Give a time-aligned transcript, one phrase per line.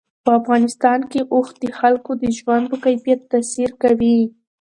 [0.25, 4.19] په افغانستان کې اوښ د خلکو د ژوند په کیفیت تاثیر کوي.